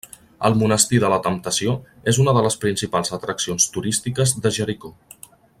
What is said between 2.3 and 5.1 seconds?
de les principals atraccions turístiques de Jericó.